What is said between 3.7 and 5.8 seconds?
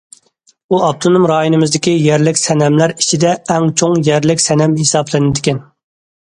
چوڭ يەرلىك سەنەم ھېسابلىنىدىكەن.